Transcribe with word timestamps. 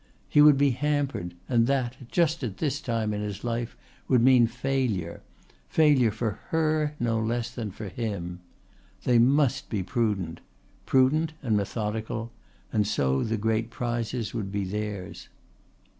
He 0.27 0.41
would 0.41 0.57
be 0.57 0.71
hampered, 0.71 1.35
and 1.47 1.67
that, 1.67 1.95
just 2.09 2.43
at 2.43 2.57
this 2.57 2.81
time 2.81 3.13
in 3.13 3.21
his 3.21 3.43
life, 3.43 3.77
would 4.07 4.23
mean 4.23 4.47
failure 4.47 5.21
failure 5.69 6.09
for 6.09 6.39
her 6.47 6.95
no 6.99 7.19
less 7.21 7.51
than 7.51 7.69
for 7.69 7.87
him. 7.87 8.39
They 9.03 9.19
must 9.19 9.69
be 9.69 9.83
prudent 9.83 10.41
prudent 10.87 11.33
and 11.43 11.55
methodical, 11.55 12.31
and 12.73 12.87
so 12.87 13.21
the 13.23 13.37
great 13.37 13.69
prizes 13.69 14.33
would 14.33 14.51
be 14.51 14.63
theirs. 14.65 15.29